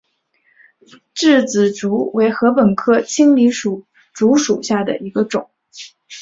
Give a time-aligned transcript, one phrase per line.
[1.13, 5.51] 稚子竹为禾本科青篱竹属下的一个种。